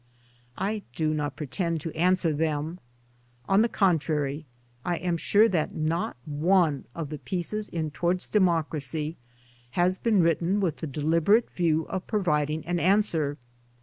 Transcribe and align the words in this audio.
I 0.57 0.81
do 0.95 1.13
not 1.13 1.35
pretend 1.35 1.79
to 1.81 1.91
answer 1.95 2.33
them. 2.33 2.79
On 3.47 3.61
the 3.61 3.69
contrary 3.69 4.47
I 4.83 4.95
am 4.95 5.15
sure 5.15 5.47
that 5.49 5.75
not 5.75 6.17
one 6.25 6.85
of 6.95 7.09
the 7.11 7.19
pieces 7.19 7.69
in 7.69 7.91
"Towards 7.91 8.27
Democracy" 8.27 9.17
has 9.77 9.99
been 9.99 10.23
written 10.23 10.59
with 10.59 10.77
the 10.77 10.87
deliberate 10.87 11.51
view 11.51 11.83
of 11.83 12.07
pro 12.07 12.23
viding 12.23 12.65
an 12.65 12.79
answer. 12.79 13.37